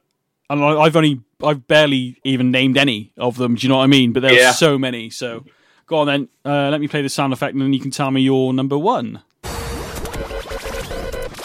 [0.51, 3.55] and I- I've only I've barely even named any of them.
[3.57, 4.13] Do you know what I mean?
[4.13, 4.51] But there Yeah.
[4.51, 5.11] are so many.
[5.11, 5.45] So
[5.87, 6.29] go on then.
[6.45, 8.77] Uh, let me play the sound effect, and then you can tell me your number
[8.79, 9.23] one.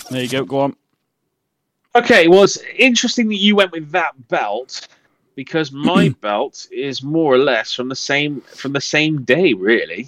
[0.09, 0.43] There you go.
[0.45, 0.75] Go on.
[1.95, 4.87] Okay, well, it's interesting that you went with that belt
[5.35, 10.07] because my belt is more or less from the same from the same day, really.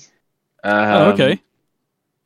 [0.63, 1.41] Um, oh, okay.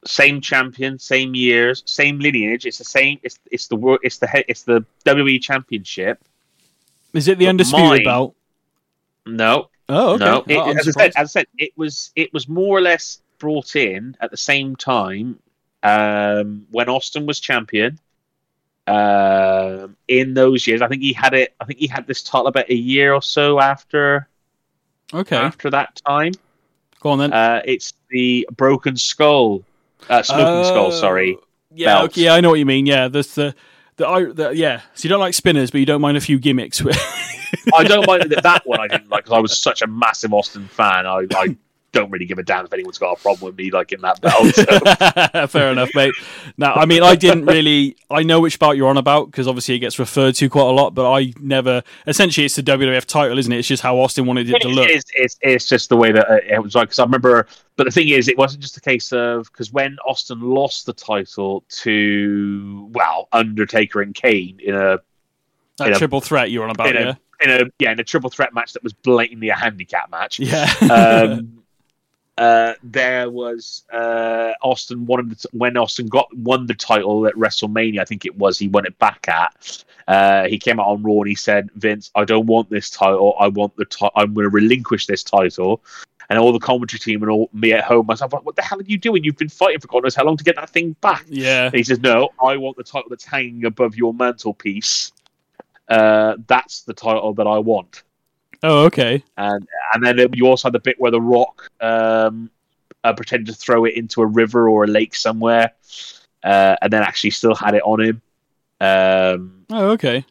[0.06, 2.66] Same champion, same years, same lineage.
[2.66, 3.20] It's the same.
[3.24, 6.22] It's it's the wor- it's the he- it's the WWE Championship.
[7.14, 8.36] Is it the but undisputed mine- belt?
[9.26, 10.26] No, Oh, okay.
[10.26, 10.44] no.
[10.48, 13.22] It- Oh, as I said, as I said, it was it was more or less
[13.38, 15.40] brought in at the same time
[15.84, 18.00] um, when Austin was champion.
[18.86, 21.54] Um, in those years, I think he had it.
[21.60, 24.28] I think he had this title about a year or so after
[25.14, 25.38] okay.
[25.38, 26.34] after that time.
[27.00, 27.34] Go on then.
[27.34, 29.64] Uh, it's the Broken Skull,
[30.10, 30.88] uh, Smoking Skull.
[30.88, 31.38] Oh, Sorry,
[31.72, 32.00] Yeah.
[32.00, 32.12] belt.
[32.12, 32.86] Okay, yeah, I know what you mean.
[32.86, 33.08] Yeah.
[33.08, 33.56] There's the.
[33.96, 36.40] The, I, the, yeah, so you don't like spinners, but you don't mind a few
[36.40, 36.82] gimmicks.
[37.76, 38.80] I don't mind that, that one.
[38.80, 41.06] I didn't like because I was such a massive Austin fan.
[41.06, 41.56] I, I
[41.94, 44.20] don't really give a damn if anyone's got a problem with me like in that
[44.20, 44.54] belt.
[44.54, 45.48] So.
[45.48, 46.14] Fair enough, mate.
[46.58, 47.96] Now, I mean, I didn't really.
[48.10, 50.72] I know which belt you're on about because obviously it gets referred to quite a
[50.72, 51.84] lot, but I never.
[52.06, 53.60] Essentially, it's the WWF title, isn't it?
[53.60, 54.90] It's just how Austin wanted it to look.
[54.90, 56.90] It's, it's, it's just the way that it was like.
[56.90, 59.98] Because I remember, but the thing is, it wasn't just a case of because when
[60.06, 64.98] Austin lost the title to well Undertaker and Kane in a
[65.78, 67.16] that in a- triple threat you're on about, in a, yeah.
[67.42, 70.40] in a yeah in a triple threat match that was blatantly a handicap match.
[70.40, 70.68] Yeah.
[70.92, 71.60] um,
[72.38, 77.36] uh, there was uh, Austin wanted the t- when Austin got won the title at
[77.36, 78.00] WrestleMania.
[78.00, 79.84] I think it was he won it back at.
[80.08, 83.36] Uh, he came out on Raw and he said, "Vince, I don't want this title.
[83.40, 85.84] I want the ti- I'm going to relinquish this title."
[86.30, 88.80] And all the commentary team and all me at home, myself, like, what the hell
[88.80, 89.24] are you doing?
[89.24, 91.26] You've been fighting for God knows how long to get that thing back.
[91.28, 91.66] yeah.
[91.66, 95.12] And he says, "No, I want the title that's hanging above your mantelpiece.
[95.88, 98.02] Uh, that's the title that I want."
[98.64, 99.24] Oh, okay.
[99.38, 102.50] and and then you also had the bit where the Rock um,
[103.04, 105.74] uh, pretended to throw it into a river or a lake somewhere,
[106.44, 108.22] uh, and then actually still had it on him.
[108.80, 110.26] Um, Oh, okay.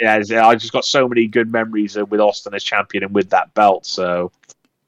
[0.00, 3.54] yeah, I just got so many good memories with Austin as champion and with that
[3.54, 3.86] belt.
[3.86, 4.32] So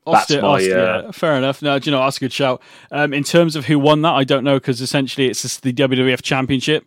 [0.05, 1.63] That's my, Austin, uh, yeah, fair enough.
[1.63, 2.61] No, do you know, that's a good shout.
[2.91, 5.73] Um, in terms of who won that, I don't know because essentially it's just the
[5.73, 6.87] WWF Championship.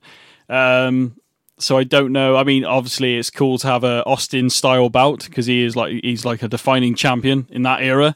[0.49, 1.15] Um,
[1.59, 2.35] so I don't know.
[2.35, 6.03] I mean, obviously it's cool to have a Austin style bout because he is like
[6.03, 8.15] he's like a defining champion in that era.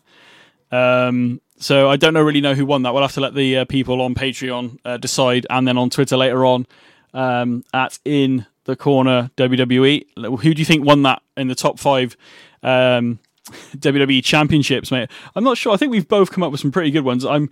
[0.72, 2.94] Um, so I don't know really know who won that.
[2.94, 6.18] We'll have to let the uh, people on Patreon uh, decide, and then on Twitter
[6.18, 6.68] later on
[7.14, 10.06] um, at in the corner WWE.
[10.40, 12.16] Who do you think won that in the top five?
[12.64, 13.20] Um,
[13.78, 15.10] WWE championships, mate.
[15.36, 15.74] I'm not sure.
[15.74, 17.26] I think we've both come up with some pretty good ones.
[17.26, 17.50] I'm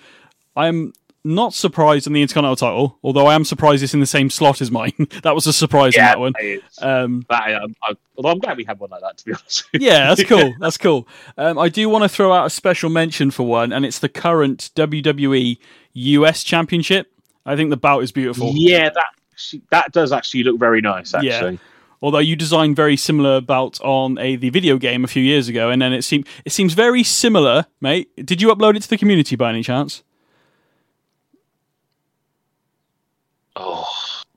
[0.56, 0.94] I'm
[1.26, 4.62] not surprised in the Intercontinental title, although I am surprised it's in the same slot
[4.62, 4.94] as mine.
[5.24, 6.34] that was a surprise in that one.
[6.82, 9.66] Um, That, um, I, although I'm glad we had one like that, to be honest.
[9.74, 10.54] yeah, that's cool.
[10.60, 11.08] That's cool.
[11.38, 14.10] Um, I do want to throw out a special mention for one, and it's the
[14.10, 15.58] current WWE
[15.94, 17.12] US Championship.
[17.46, 18.52] I think the bout is beautiful.
[18.54, 21.14] yeah, that that does actually look very nice.
[21.22, 21.34] Yeah.
[21.34, 21.60] Actually,
[22.02, 25.72] Although you designed very similar bout on a the video game a few years ago,
[25.72, 28.10] and then it seemed it seems very similar, mate.
[28.24, 30.04] Did you upload it to the community by any chance?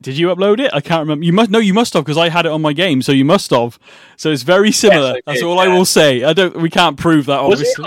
[0.00, 0.70] Did you upload it?
[0.72, 1.24] I can't remember.
[1.24, 3.24] You must no, you must have because I had it on my game, so you
[3.24, 3.78] must have.
[4.16, 5.14] So it's very similar.
[5.16, 6.22] I That's all I will say.
[6.24, 6.56] I don't.
[6.56, 7.64] We can't prove that, was it?
[7.64, 7.84] obviously.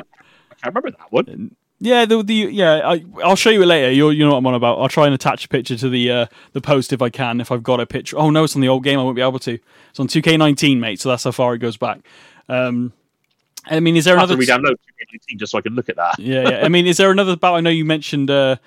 [0.51, 1.55] I can't remember that one.
[1.83, 2.81] Yeah, the, the yeah.
[2.87, 3.91] I, I'll show you it later.
[3.91, 4.79] You you know what I'm on about.
[4.79, 7.41] I'll try and attach a picture to the uh, the post if I can.
[7.41, 8.17] If I've got a picture.
[8.19, 8.99] Oh no, it's on the old game.
[8.99, 9.57] I won't be able to.
[9.89, 10.99] It's on 2K19, mate.
[11.01, 11.99] So that's how far it goes back.
[12.47, 12.93] Um,
[13.65, 14.39] I mean, is there I have to another?
[14.39, 16.19] re-download 2K19 just so I can look at that.
[16.19, 16.65] yeah, yeah.
[16.65, 17.55] I mean, is there another bout?
[17.55, 18.57] I know you mentioned uh,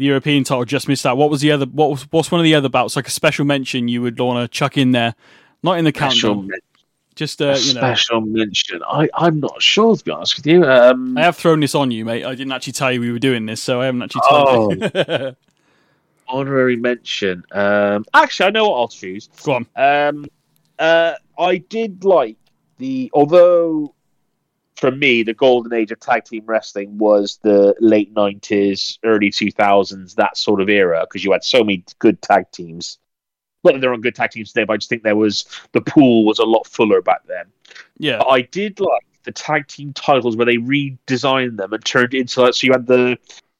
[0.00, 0.64] the European title.
[0.64, 1.16] Just missed that.
[1.18, 1.66] What was the other?
[1.66, 2.96] What was what's one of the other bouts?
[2.96, 5.14] Like a special mention you would want to chuck in there,
[5.62, 6.46] not in the countdown.
[6.48, 6.58] men-
[7.14, 8.82] Just uh, you know, special mention.
[8.82, 10.64] I, I'm not sure to be honest with you.
[10.64, 12.24] Um, I have thrown this on you, mate.
[12.24, 15.36] I didn't actually tell you we were doing this, so I haven't actually told you.
[16.28, 17.44] honorary mention.
[17.52, 19.28] Um, actually, I know what I'll choose.
[19.44, 19.66] Go on.
[19.76, 20.26] Um,
[20.78, 22.36] uh, I did like
[22.78, 23.94] the although
[24.80, 29.50] for me the golden age of tag team wrestling was the late nineties, early two
[29.50, 32.98] thousands, that sort of era because you had so many good tag teams.
[33.62, 35.82] Not that there aren't good tag teams today, but I just think there was the
[35.82, 37.44] pool was a lot fuller back then.
[37.98, 42.14] Yeah, But I did like the tag team titles where they redesigned them and turned
[42.14, 43.18] it into like so you had the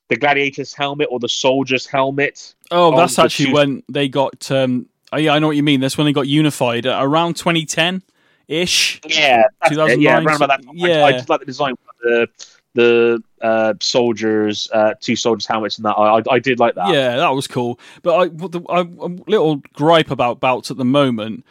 [0.08, 2.54] the gladiator's helmet or the soldier's helmet.
[2.70, 4.50] Oh, that's actually two- when they got.
[4.50, 5.80] Um, oh, yeah, I know what you mean.
[5.80, 8.02] That's when they got unified uh, around 2010
[8.50, 9.00] ish.
[9.06, 10.70] Yeah, 2009, yeah, around about that time.
[10.70, 11.04] I- yeah.
[11.04, 12.28] I, just like the design of the
[12.72, 15.96] the uh, soldiers, uh, two soldiers' helmets, and that.
[15.96, 16.92] I, I, I did like that.
[16.92, 17.80] Yeah, that was cool.
[18.02, 21.44] But I, the, I, a little gripe about bouts at the moment.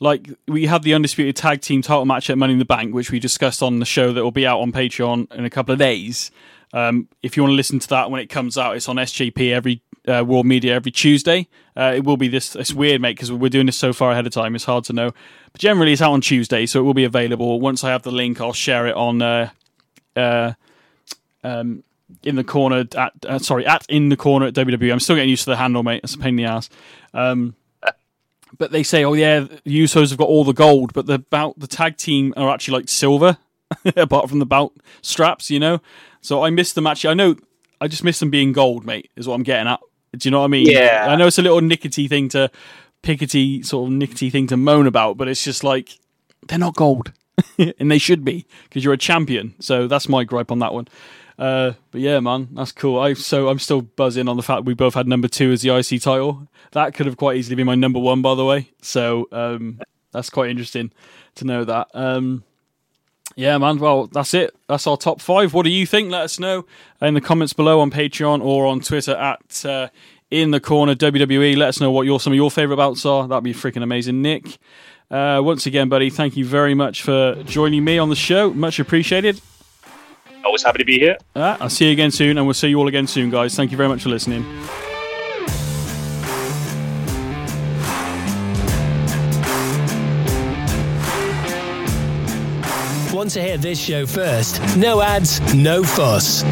[0.00, 3.10] Like we have the undisputed tag team title match at Money in the Bank, which
[3.10, 5.78] we discussed on the show that will be out on Patreon in a couple of
[5.78, 6.30] days.
[6.72, 9.52] Um, if you want to listen to that when it comes out, it's on SJP
[9.52, 11.48] every uh, World Media every Tuesday.
[11.76, 12.56] Uh, it will be this.
[12.56, 14.54] It's weird, mate, because we're doing this so far ahead of time.
[14.54, 15.12] It's hard to know.
[15.52, 17.60] But generally, it's out on Tuesday, so it will be available.
[17.60, 19.22] Once I have the link, I'll share it on.
[19.22, 19.50] Uh,
[20.16, 20.52] uh,
[21.44, 21.84] um,
[22.22, 24.92] in the corner at uh, sorry at in the corner at WWE.
[24.92, 26.00] I'm still getting used to the handle, mate.
[26.02, 26.70] It's a pain in the ass.
[27.14, 27.54] Um,
[28.56, 31.58] but they say, oh yeah, the Usos have got all the gold, but the bout
[31.58, 33.38] the tag team are actually like silver,
[33.96, 35.80] apart from the bout straps, you know.
[36.20, 37.10] So I missed them actually.
[37.10, 37.36] I know
[37.80, 39.10] I just miss them being gold, mate.
[39.16, 39.80] Is what I'm getting at.
[40.16, 40.66] Do you know what I mean?
[40.66, 41.06] Yeah.
[41.08, 42.50] I know it's a little nickety thing to
[43.02, 45.98] pickety sort of nickety thing to moan about, but it's just like
[46.48, 47.12] they're not gold,
[47.58, 49.54] and they should be because you're a champion.
[49.60, 50.88] So that's my gripe on that one.
[51.38, 52.98] Uh, but yeah, man, that's cool.
[52.98, 55.74] I so I'm still buzzing on the fact we both had number two as the
[55.76, 56.48] IC title.
[56.72, 58.70] That could have quite easily been my number one, by the way.
[58.82, 59.80] So um,
[60.12, 60.90] that's quite interesting
[61.36, 61.88] to know that.
[61.94, 62.42] Um,
[63.38, 63.78] Yeah, man.
[63.78, 64.52] Well, that's it.
[64.66, 65.54] That's our top five.
[65.54, 66.10] What do you think?
[66.10, 66.66] Let us know
[67.00, 69.90] in the comments below on Patreon or on Twitter at uh,
[70.28, 71.56] in the corner WWE.
[71.56, 73.28] Let us know what your some of your favorite bouts are.
[73.28, 74.58] That'd be freaking amazing, Nick.
[75.08, 78.52] Uh, once again, buddy, thank you very much for joining me on the show.
[78.52, 79.40] Much appreciated.
[80.44, 81.16] Always happy to be here.
[81.36, 83.54] Uh, I'll see you again soon, and we'll see you all again soon, guys.
[83.54, 84.44] Thank you very much for listening.
[93.28, 94.58] Want to hear this show first?
[94.74, 96.42] No ads, no fuss.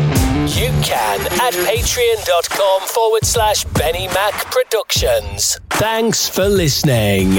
[0.61, 5.59] You can at patreon.com forward slash Benny Mack Productions.
[5.71, 7.39] Thanks for listening.